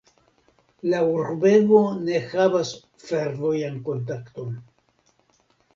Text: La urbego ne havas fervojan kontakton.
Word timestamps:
La 0.93 1.01
urbego 1.17 1.83
ne 2.07 2.23
havas 2.33 2.73
fervojan 3.11 3.79
kontakton. 3.91 4.59